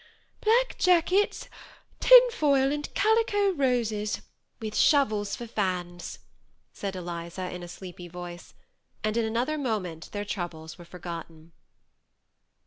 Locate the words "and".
2.71-2.91, 9.03-9.15